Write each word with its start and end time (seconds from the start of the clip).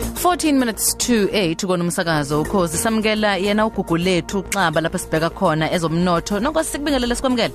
14 0.00 0.52
minutes 0.52 0.94
to 0.98 1.26
8 1.26 1.66
kona 1.66 1.84
umsakazo 1.84 2.42
ukhozi 2.42 2.76
samukela 2.78 3.36
yena 3.36 3.66
ugugu 3.66 3.96
lethu 3.96 4.38
uxaba 4.38 4.80
lapha 4.80 4.98
sibheka 4.98 5.30
khona 5.30 5.72
ezomnotho. 5.72 6.40
Nonke 6.40 6.64
sikubingelele 6.64 7.14
sikwamukela 7.14 7.54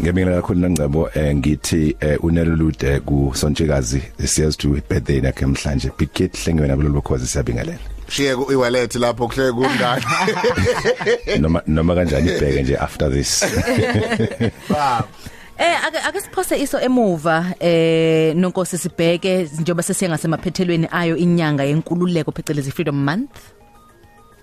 Ngiyabingelela 0.00 0.40
kakhulu 0.42 0.60
nangcebo 0.60 1.10
eh 1.14 1.34
ngithi 1.36 1.96
eh, 2.00 2.24
unelulude 2.24 3.00
ku 3.00 3.32
Sontshikazi 3.34 4.02
siyas 4.24 4.56
to 4.56 4.68
birthday 4.88 5.20
nakhe 5.20 5.46
namhlanje 5.46 5.90
big 5.98 6.12
kid 6.12 6.32
hlengwe 6.32 6.68
nabo 6.68 6.82
lokhozi 6.82 7.26
siyabingelela. 7.26 7.78
Shiye 8.08 8.36
ku 8.36 8.52
iwallet 8.52 8.94
lapho 8.94 9.28
kuhleke 9.28 9.52
kungani? 9.52 10.04
Noma 11.40 11.62
noma 11.66 11.94
kanjani 11.94 12.30
ibheke 12.30 12.62
nje 12.62 12.76
after 12.76 13.10
this? 13.10 13.44
Wow. 14.70 15.04
Eh 15.58 15.84
ake 15.86 15.98
ake 15.98 16.20
siphose 16.20 16.56
iso 16.62 16.80
emuva 16.80 17.54
eh 17.60 18.34
nonkosi 18.36 18.78
sibheke 18.78 19.42
njengoba 19.60 19.82
sesiyengasemaphethelweni 19.82 20.88
ayo 20.92 21.16
inyanga 21.16 21.64
yenkululeko 21.64 22.32
phecelezi 22.32 22.70
Freedom 22.70 23.04
Month. 23.04 23.36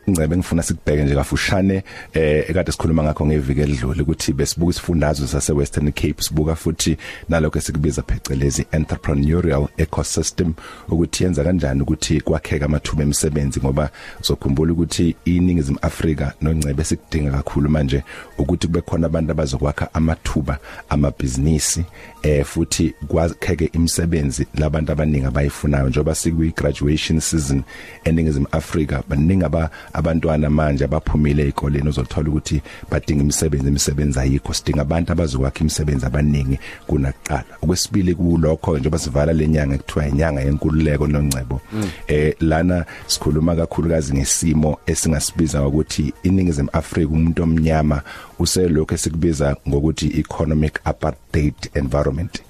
Ingcebe 0.08 0.38
ngifuna 0.38 0.64
sikubheke 0.64 1.04
nje 1.04 1.16
kafushane 1.16 1.84
eh 2.14 2.50
ekade 2.50 2.72
sikhuluma 2.72 3.04
ngakho 3.04 3.26
ngeviki 3.26 3.62
edlule 3.62 4.02
ukuthi 4.02 4.34
besibuka 4.34 4.72
isifundazwe 4.72 5.28
sase 5.28 5.54
Western 5.54 5.92
Cape 5.92 6.16
sibuka 6.20 6.56
futhi 6.56 6.98
nalokho 7.30 7.58
esikubiza 7.60 8.02
phecelezi 8.02 8.66
entrepreneurial 8.72 9.68
ecosystem 9.78 10.54
ukuthi 10.90 11.24
yenza 11.24 11.44
kanjani 11.44 11.82
ukuthi 11.82 12.22
kwakheka 12.22 12.66
amathuba 12.66 13.04
emisebenzi 13.04 13.60
ngoba 13.60 13.90
uzokhumbula 14.22 14.74
ukuthi 14.74 15.16
iningizimu 15.26 15.78
Afrika 15.82 16.34
nongcebe 16.42 16.84
sikudinga 16.84 17.32
kakhulu 17.32 17.70
manje 17.70 18.04
ukuthi 18.38 18.68
kube 18.68 18.82
khona 18.82 19.08
abantu 19.08 19.32
abazokwakha 19.32 19.94
amathuba 19.94 20.58
amabhizinisi 20.90 21.84
eh 22.24 22.46
futhi 22.46 22.94
kwakheke 23.08 23.70
imisebenzi 23.74 24.48
labantu 24.56 24.92
abaningi 24.92 25.26
abayifunayo. 25.26 25.90
Njengoba 25.90 26.16
sikwi 26.16 26.54
graduation 26.58 27.20
season 27.20 27.64
eningizimu 28.04 28.48
Afrika 28.52 29.04
baningi 29.10 29.46
aba 29.46 29.70
abantwana 29.94 30.50
manje 30.50 30.84
abaphumile 30.86 31.44
ezikoleni 31.44 31.90
uzothola 31.90 32.30
ukuthi 32.30 32.62
badinga 32.92 33.24
imisebenzi 33.24 33.68
imisebenzi 33.68 34.20
ayikho. 34.20 34.54
Sidinga 34.54 34.82
abantu 34.82 35.12
abazokwakha 35.12 35.60
imisebenzi 35.60 36.06
abaningi 36.06 36.60
kunakuqala. 36.88 37.44
Okwesibili 37.62 38.16
kulokho 38.16 38.78
njengoba 38.78 39.00
sivala 39.00 39.34
lenyanga 39.34 39.76
ekuthiwa 39.76 40.08
inyanga 40.08 40.42
yenkululeko 40.42 41.08
nongcebo 41.08 41.62
eh 42.08 42.36
lana 42.40 42.86
sikhuluma 43.08 43.56
kakhulukazi 43.56 44.14
ngesimo 44.14 44.78
esingasibiza 44.86 45.68
ukuthi 45.68 46.14
iningizimu 46.24 46.70
Afrika 46.74 47.12
umuntu 47.12 47.44
omnyama 47.44 48.02
uselokho 48.40 48.96
esikubiza 48.96 49.56
ngokuthi 49.68 50.20
economic 50.20 50.80
apartheid 50.84 51.54
environment. 51.74 52.42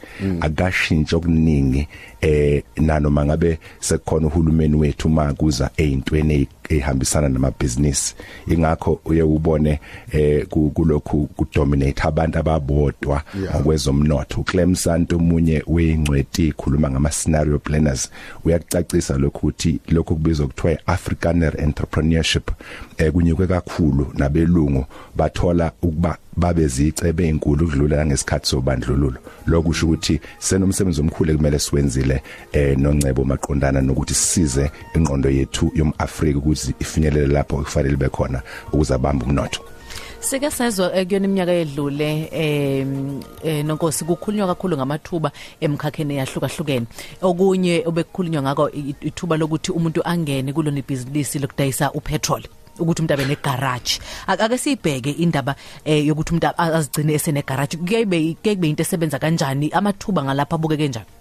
Akashintsha 0.41 1.17
okuningi 1.17 1.87
eh 2.21 2.63
nanoma 2.77 3.25
ngabe 3.25 3.59
sekukhona 3.79 4.27
uhulumeni 4.27 4.75
wethu 4.75 5.09
makuza 5.09 5.69
ezintweni 5.77 6.47
ehambisana 6.69 7.29
namabhizinisi 7.31 8.15
ingakho 8.47 8.99
uye 9.05 9.23
ubone 9.23 9.79
eh 10.11 10.45
kulokhu 10.47 11.27
kudominate 11.27 12.01
abantu 12.03 12.39
ababodwa 12.39 13.23
ngokwezomnotho. 13.55 14.41
uClem 14.41 14.75
Santo 14.75 15.15
omunye 15.15 15.63
weingcweti 15.67 16.47
ikhuluma 16.47 16.91
ngama 16.91 17.11
scenario 17.11 17.59
planners 17.59 18.09
uyakucacisa 18.45 19.17
lokhu 19.17 19.47
ukuthi 19.47 19.79
lokho 19.89 20.15
kubizwa 20.15 20.47
kuthiwa 20.47 20.77
Afrikaner 20.85 21.61
entrepreneurship 21.61 22.51
eh 22.97 23.11
kunyuke 23.11 23.47
kakhulu 23.47 24.13
nabelungu 24.17 24.85
bathola 25.15 25.71
ukuba 25.81 26.17
babe 26.37 26.67
zicebe 26.67 27.27
ezinkulu 27.27 27.65
ukudlula 27.65 28.05
ngesikhathi 28.05 28.47
sobandlululo. 28.47 29.19
Lokusho 29.47 29.85
ukuthi 29.85 30.19
senomsebenzi 30.39 31.01
omkhulu 31.01 31.37
kumele 31.37 31.59
siwenzile 31.59 32.23
eh 32.51 32.77
nongcebo 32.77 33.23
maqondana 33.23 33.81
nokuthi 33.81 34.13
sisize 34.13 34.71
ingqondo 34.95 35.29
yethu 35.29 35.71
yomAfrika 35.75 36.37
ukuthi 36.37 36.73
ifinyelele 36.79 37.20
lapho 37.27 37.57
kufanele 37.57 37.95
bekhona 37.95 38.41
ukuze 38.73 38.93
abambe 38.93 39.25
umnotho. 39.25 39.61
Sike 40.21 40.51
sezwe 40.51 41.05
kuyona 41.05 41.25
iminyaka 41.25 41.51
edlule 41.51 42.29
eh 42.31 43.65
nonkosi 43.65 44.05
kukhulunywa 44.05 44.47
kakhulu 44.47 44.77
ngamathuba 44.77 45.31
emkhakheni 45.59 46.17
yahlukahlukene 46.17 46.85
okunye 47.21 47.83
obekukhulunywa 47.85 48.41
ngako 48.41 48.69
ithuba 49.01 49.37
lokuthi 49.37 49.71
umuntu 49.71 50.01
angene 50.05 50.53
kulona 50.53 50.79
ibhizinisi 50.79 51.39
lokudayisa 51.39 51.91
upetrol 51.91 52.43
ukuthi 52.79 53.01
umuntu 53.01 53.13
abe 53.13 53.25
negarage 53.25 53.99
ake 54.27 54.57
sibheke 54.57 55.11
indaba 55.11 55.55
eh 55.85 56.05
yokuthi 56.05 56.31
umuntu 56.31 56.47
azigcine 56.57 57.13
esene 57.13 57.41
garage 57.41 57.77
kuyabe 57.77 58.37
kuyebe 58.43 58.69
into 58.69 58.83
esebenza 58.83 59.19
kanjani? 59.19 59.71
Amathuba 59.73 60.23
ngalapha 60.23 60.55
abukeke 60.55 60.85
kanjani 60.85 61.20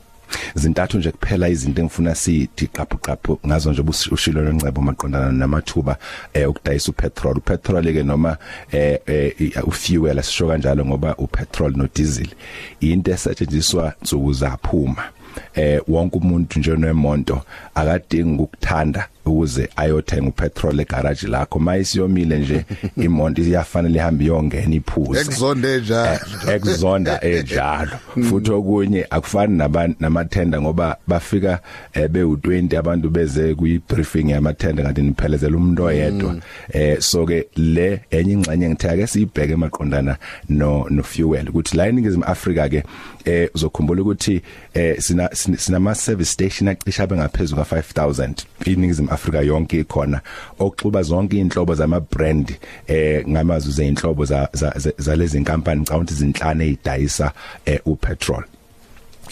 zintathu 0.55 0.99
nje 0.99 1.11
kuphela 1.11 1.49
izinto 1.49 1.81
engifuna 1.81 2.15
sithi 2.15 2.67
qaphu 2.67 2.99
qaphu 2.99 3.39
ngazo 3.47 3.73
nje 3.73 3.83
ushilo 4.11 4.43
lwencebo 4.43 4.83
maqondana 4.83 5.33
namathuba 5.33 5.97
eh 6.35 6.51
ukudayisa 6.51 6.91
upetrol. 6.91 7.39
Upetrol 7.39 7.93
ke 7.93 8.03
noma 8.03 8.37
eh, 8.73 8.99
eh 9.07 9.69
ufuel 9.69 10.19
asisho 10.19 10.49
kanjalo 10.49 10.87
ngoba 10.87 11.17
upetrol 11.17 11.77
no 11.77 11.89
diesel 11.95 12.29
into 12.81 13.11
esetshenziswa 13.13 13.95
nsuku 14.03 14.33
zaphuma. 14.33 15.05
Eh 15.55 15.81
wonke 15.89 16.19
umuntu 16.19 16.59
nje 16.59 16.77
nemonto 16.77 17.43
akadingi 17.75 18.43
ukuthanda 18.43 19.09
ukuze 19.27 19.69
ayothenga 19.77 20.29
upetrol 20.29 20.81
egarage 20.81 21.27
lakho. 21.27 21.59
Mayisiyomile 21.59 22.39
nje 22.39 22.65
imonto 22.97 23.43
iyafanele 23.43 23.99
ihambe 23.99 24.25
iyongena 24.25 24.75
iphuze. 24.75 25.21
Ekuzonde 25.21 25.81
njalo 25.81 26.19
ekuzonda 26.55 27.21
enjalo 27.25 27.91
futhi 28.29 28.51
okunye 28.51 29.07
akufani 29.11 29.59
nabantu 29.59 29.97
namathenda 30.01 30.61
ngoba 30.61 30.97
bafika 31.07 31.61
be 32.11 32.23
u20 32.23 32.79
abantu 32.79 33.11
beze 33.11 33.55
kuyi 33.55 33.81
briefing 33.89 34.31
yamathenda 34.31 34.83
kanti 34.83 35.03
niphelezela 35.03 35.57
umuntu 35.57 35.85
oyedwa. 35.85 36.37
Eh 36.73 37.01
so 37.01 37.27
ke 37.27 37.47
le 37.57 38.01
enye 38.11 38.33
ingxenye 38.33 38.69
ngithe 38.69 38.91
ake 38.91 39.07
siyibheke 39.07 39.53
emaqondana 39.53 40.17
no 40.49 40.87
no 40.91 41.03
fuel 41.03 41.49
ukuthi 41.49 41.77
la 41.77 41.89
eningizimu 41.89 42.25
Africa 42.25 42.69
ke 42.71 42.83
eh 43.25 43.49
uzokhumbula 43.55 44.03
ukuthi 44.03 44.43
eh 44.75 45.01
sina 45.01 45.29
sinama 45.35 45.95
service 45.95 46.31
station 46.31 46.69
acisha 46.69 47.07
bengaphezulu 47.07 47.65
ka 47.65 47.77
5000 47.77 48.45
iningizimu 48.67 49.10
Africa 49.11 49.43
yonke 49.45 49.81
ikhona 49.81 50.21
okuxuba 50.59 51.03
zonke 51.03 51.39
inhlobo 51.39 51.75
zama 51.75 52.01
brand 52.01 52.57
eh 52.87 53.29
ngamazu 53.29 53.71
zeinhlobo 53.71 54.25
za 54.25 54.49
zalezi 54.99 55.39
inkampani 55.39 55.81
ngicabanga 55.81 56.13
izinhlane 56.13 56.65
ezidayisa 56.67 57.33
eh 57.65 57.81
upetrol. 57.85 58.45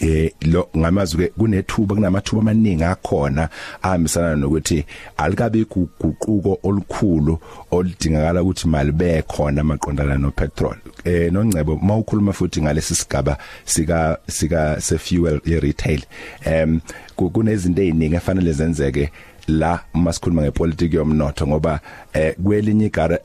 Eh 0.01 0.31
lo 0.41 0.69
ngamazwi 0.77 1.27
ke 1.27 1.33
kunethuba 1.37 1.95
kunamathuba 1.95 2.41
amaningi 2.41 2.83
akhona 2.83 3.49
ahambisana 3.81 4.35
nokuthi 4.35 4.85
alikabe 5.17 5.65
guquko 5.65 6.59
olukhulu 6.63 7.37
oludingakala 7.71 8.41
ukuthi 8.41 8.67
malibe 8.67 9.21
khona 9.27 9.63
maqondana 9.63 10.17
no 10.17 10.31
petrol 10.31 10.77
eh 11.03 11.31
nongcebo 11.31 11.75
mawukhuluma 11.75 12.33
futhi 12.33 12.61
ngalesi 12.61 12.95
sigaba 12.95 13.37
sika 13.65 14.17
sika 14.27 14.79
se 14.79 14.97
fuel 14.97 15.41
ye 15.45 15.59
retail 15.59 16.01
em 16.45 16.79
kunezinto 17.15 17.81
eziningi 17.81 18.15
efanele 18.15 18.53
zenzeke 18.53 19.11
la 19.47 19.79
masikhuluma 19.93 20.41
ngepolitiki 20.41 20.95
yomnotho 20.95 21.47
ngoba 21.47 21.79
eh 22.13 22.35
kwelinye 22.43 22.85
igara 22.85 23.19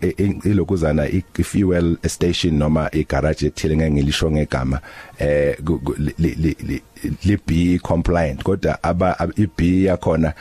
ilokuzana 0.45 1.09
i-fuel 1.09 1.97
station 2.07 2.55
noma 2.55 2.89
igarage 2.93 3.47
ethile 3.47 3.77
ngeke 3.77 3.91
ngilisho 3.91 4.31
ngegama 4.31 4.81
eh 5.19 5.57
li 7.25 7.39
B 7.47 7.79
compliant 7.83 8.43
kodwa 8.43 8.83
aba 8.83 9.29
iB 9.37 9.61
yakhona 9.85 10.33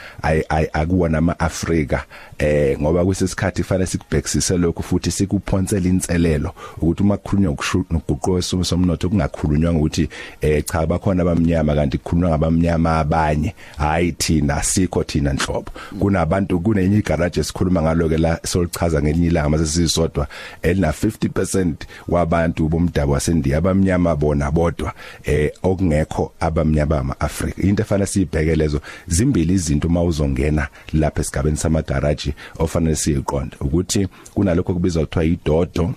akuwona 0.73 1.17
ama 1.17 1.39
Africa 1.39 1.99
eh 2.37 2.79
ngoba 2.79 3.05
kusesikhathi 3.05 3.61
kufanele 3.61 3.87
sikubhekisise 3.87 4.57
lokho 4.57 4.83
futhi 4.83 5.11
sikuphonsela 5.11 5.89
inselelo 5.89 6.53
ukuthi 6.77 7.03
uma 7.03 7.17
kukhulunywa 7.17 7.53
ngokuguquko 7.53 8.37
esumo 8.37 8.63
somnotho 8.63 9.09
kungakhulunywa 9.09 9.71
ukuthi 9.71 10.09
eh 10.41 10.63
cha 10.65 10.85
bakhona 10.85 11.21
abamnyama 11.21 11.75
kanti 11.75 11.97
kukhulunywa 11.97 12.29
ngabamnyama 12.29 12.99
abanye. 12.99 13.55
Hayi 13.77 14.11
thina 14.11 14.63
sikho 14.63 15.03
thina 15.03 15.33
nhlobo. 15.33 15.71
Kunabantu 15.99 16.59
kunenye 16.59 16.97
igarage 16.97 17.39
esikhuluma 17.39 17.81
ngalo 17.81 18.09
ke 18.09 18.17
la 18.17 18.39
solichaza 18.45 19.01
ngelinye 19.01 19.27
ilanga 19.27 19.49
mase 19.49 19.65
sisodwa 19.65 20.27
elina 20.61 20.91
50% 20.91 21.73
wabantu 22.07 22.69
bomdabu 22.69 23.11
wasendiya. 23.11 23.57
Abamnyama 23.57 24.15
bona 24.15 24.51
bodwa 24.63 24.93
eh 25.23 25.51
okungekho 25.63 26.33
abamnyama 26.39 26.95
bama-Afrika 26.95 27.61
into 27.61 27.81
efanele 27.83 28.07
siyibhekelezo 28.07 28.81
zimbili 29.07 29.53
izinto 29.53 29.87
uma 29.87 30.03
uzongena 30.03 30.67
lapha 30.93 31.21
esigabeni 31.21 31.57
samagaraji 31.57 32.33
ofanele 32.59 32.95
siyiqonde. 32.95 33.57
Ukuthi 33.61 34.07
kunalokho 34.33 34.73
kubizwa 34.73 35.05
kuthiwa 35.05 35.25
idodo 35.25 35.93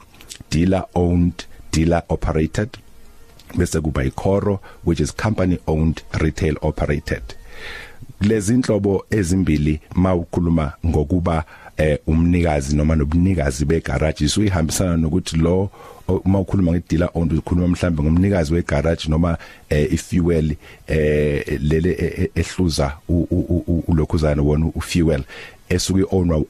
dealer 0.51 0.85
owned 0.95 1.45
dealer 1.73 2.03
operated 2.09 2.69
bese 3.57 3.81
kuba 3.81 4.05
ikhoro 4.05 4.61
which 4.85 5.01
is 5.01 5.15
company 5.17 5.59
owned 5.67 6.03
retail 6.13 6.57
operated. 6.63 7.23
Lezi 8.21 8.55
inhlobo 8.55 9.07
ezimbili 9.11 9.81
mawukhuluma 9.95 10.73
ngokuba 10.87 11.45
eh 11.77 11.99
umnikazi 12.07 12.77
noma 12.77 12.97
nobunikazi 12.97 13.65
begarage 13.65 14.25
isuyihambisana 14.25 14.97
nokuthi 14.97 15.37
lo 15.37 15.71
uma 16.25 16.41
ukhuluma 16.41 16.73
ngedealer 16.73 17.11
owned 17.15 17.33
ukhuluma 17.39 17.69
mhlambe 17.69 18.03
ngomnikazi 18.03 18.55
wegarage 18.55 19.09
noma 19.09 19.39
eh 19.71 19.93
ifuel 19.93 20.55
eh 20.87 21.59
lele 21.61 21.91
e- 21.91 22.23
e- 22.23 22.31
ehluza 22.41 22.93
ulokhuzana 23.89 24.43
wona 24.43 24.67
ufuel 24.75 25.23
esuke 25.69 26.05
ownwa 26.11 26.45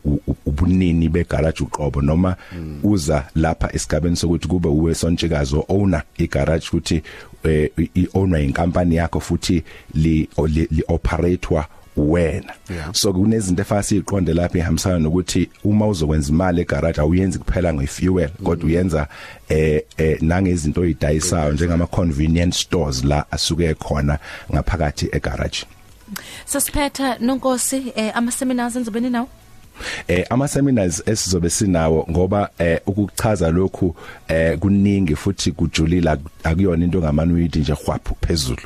ubunini 0.46 1.08
begarage 1.08 1.64
uqobo 1.64 2.02
noma 2.02 2.36
uza 2.82 3.24
lapha 3.34 3.70
esigabeni 3.74 4.16
sokuthi 4.16 4.48
kube 4.48 4.68
uwe 4.68 4.94
sontshikazi 4.94 5.56
owner 5.68 6.02
igarage 6.18 6.66
ukuthi 6.68 7.02
eh, 7.44 7.70
i 7.94 8.08
owner 8.14 8.42
inkampani 8.44 8.96
yakho 8.96 9.20
futhi 9.20 9.62
li 9.94 10.28
o- 10.36 10.46
li 10.46 10.68
li 10.70 10.82
operatewa 10.88 11.66
wena. 11.96 12.52
Yeah. 12.70 12.92
so 12.92 13.12
kunezinto 13.12 13.62
efasi 13.62 13.96
iqonde 13.96 14.34
lapha 14.34 14.58
ihambisana 14.58 14.98
nokuthi 14.98 15.48
uma 15.64 15.86
uzokwenza 15.86 16.32
imali 16.32 16.60
egarage 16.60 17.00
awuyenzi 17.00 17.38
kuphela 17.38 17.74
ngefuel 17.74 18.30
kodwa 18.44 18.66
uyenza 18.66 19.08
eh 19.48 19.82
eh 19.96 20.22
nangezinto 20.22 20.80
oyidayisayo 20.80 21.52
njengama 21.52 21.86
convenience 21.86 22.58
stores 22.58 23.04
la 23.04 23.32
asuke 23.32 23.74
khona 23.74 24.18
ngaphakathi 24.52 25.08
egarage 25.12 25.64
Sasiphetha 26.44 27.18
nonkosi 27.20 27.92
eh 27.96 28.12
ama 28.16 28.32
seminars 28.32 28.76
enzobeni 28.76 29.10
nawo 29.10 29.28
eh 30.08 30.26
ama 30.30 30.48
seminars 30.48 31.02
esizobe 31.06 31.50
sinawo 31.50 32.06
ngoba 32.10 32.50
eh 32.58 32.80
ukuchaza 32.86 33.50
lokhu 33.50 33.96
eh 34.28 34.58
kuningi 34.58 35.16
futhi 35.16 35.52
kujulila 35.52 36.18
akuyona 36.44 36.84
into 36.84 36.98
ngamanuiti 36.98 37.58
nje 37.58 37.72
hwaphu 37.72 38.16
phezulu. 38.26 38.62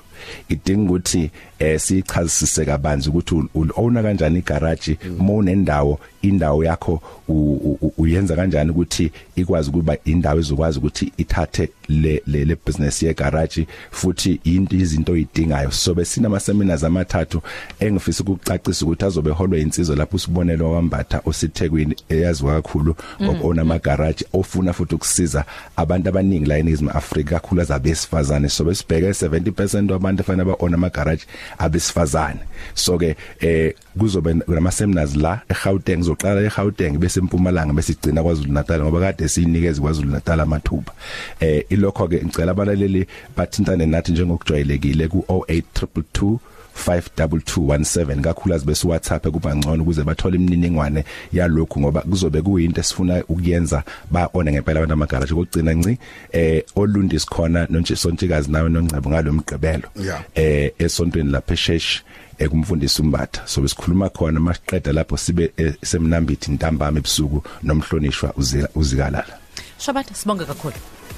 Idinga 0.49 0.91
ukuthi 0.91 1.31
eh 1.59 1.81
sichazisise 1.81 2.65
kabanzi 2.65 3.09
ukuthi 3.09 3.35
owner 3.77 4.03
kanjani 4.03 4.39
igarage 4.39 4.99
uma 5.19 5.33
unendawo 5.33 6.01
indawo 6.23 6.65
yakho 6.65 7.03
u- 7.29 7.79
u- 7.81 7.93
uyenza 7.99 8.37
kanjani 8.37 8.71
ukuthi 8.71 9.11
ikwazi 9.37 9.71
kuba 9.71 9.97
indawo 10.05 10.39
ezokwazi 10.41 10.79
ukuthi 10.79 11.13
ithathe 11.17 11.69
le 11.89 12.23
le, 12.27 12.45
le 12.45 12.57
business 12.67 13.03
ye 13.03 13.15
garage 13.15 13.67
futhi 13.91 14.41
into 14.45 14.77
izinto 14.77 15.13
oyidingayo. 15.13 15.71
So 15.71 15.95
besinama 15.95 16.41
seminars 16.41 16.85
amathathu 16.85 17.43
engifisa 17.81 18.25
ukucacisa 18.25 18.85
ukuthi 18.87 19.05
azobe 19.05 19.31
holwe 19.31 19.61
insizwa 19.61 19.97
lapho 19.97 20.17
usibonelo 20.17 20.73
wambatha 20.73 21.21
osithekweni 21.25 21.95
eyaziwa 22.09 22.55
kakhulu 22.63 22.95
ngokona 23.23 23.63
ama 23.63 23.79
garage 23.79 24.25
ofuna 24.33 24.73
futhi 24.73 24.95
ukusiza 24.95 25.45
abantu 25.77 26.09
abaningi 26.09 26.47
la 26.47 26.59
eNingizimu 26.59 26.91
Afrika 26.91 27.31
kakhulu 27.41 27.61
azabesifazane 27.63 28.49
so 28.49 28.65
besibheke 28.65 29.09
70% 29.11 29.93
wabantu 29.93 30.10
efana 30.19 30.45
ba 30.45 30.57
own 30.59 30.75
ama 30.75 30.91
garage 30.91 31.27
abesifazane. 31.59 32.41
So 32.75 32.99
ke 32.99 33.17
eh 33.41 33.75
kuzobe 33.99 34.35
nama 34.49 34.71
seminars 34.71 35.17
la 35.17 35.41
eGauteng 35.49 36.03
zoqala 36.03 36.43
eGauteng 36.43 36.99
bese 36.99 37.21
eMpumalanga 37.21 37.73
bese 37.73 37.93
igcina 37.93 38.23
kwaZulu 38.23 38.53
Natal 38.53 38.83
ngoba 38.83 39.01
kade 39.01 39.29
siyinikeza 39.29 39.81
kwaZulu 39.81 40.11
Natal 40.11 40.41
amathuba. 40.41 40.93
Eh 41.41 41.65
ilokho 41.71 42.09
ke 42.09 42.25
ngicela 42.25 42.53
abalaleli 42.53 43.07
bathintane 43.37 43.87
nathi 43.87 44.13
njengokujwayelekile 44.13 45.09
ku 45.09 45.25
08222 45.29 46.39
52217 46.87 48.21
kakhulukazi 48.21 48.67
bese 48.67 48.89
WhatsApp 48.89 49.27
kuba 49.29 49.57
ngcono 49.57 49.83
ukuze 49.83 50.03
bathole 50.03 50.37
imininingwane 50.37 51.05
yalokhu 51.33 51.81
ngoba 51.81 52.01
kuzobe 52.01 52.43
kuyinto 52.43 52.81
esifuna 52.81 53.25
ukuyenza 53.29 53.83
baone 54.11 54.53
ngempela 54.53 54.81
abantu 54.81 54.93
amagaraji. 54.95 55.35
Kokugcina 55.35 55.73
nci 55.75 55.99
eh 56.33 56.63
olundi 56.77 57.21
sikhona 57.21 57.67
nonje 57.71 57.97
sontikazi 57.97 58.51
nawe 58.51 58.69
nongcebo 58.69 59.11
ngalomgqibelo 59.11 59.89
Yeah. 60.01 60.23
eh 60.35 60.73
esontweni 60.79 61.31
lapha 61.31 61.55
eShesh 61.55 62.03
ekumfundisa 62.39 63.03
umbatha. 63.03 63.43
So 63.47 63.61
besikhuluma 63.61 64.09
khona 64.09 64.41
masiqeda 64.41 64.93
lapho 64.93 65.17
sibe 65.17 65.53
eh, 65.57 65.75
semnambithi 65.85 66.51
ntambama 66.53 66.99
ebusuku 66.99 67.43
nomhlonishwa 67.63 68.33
uzika 68.37 68.69
uzikalala. 68.75 69.39
Shabat 69.79 70.15
sibonga 70.15 70.45
kakhulu. 70.45 70.75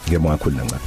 Ngebonga 0.08 0.36
kakhulu 0.36 0.56
nancane 0.56 0.82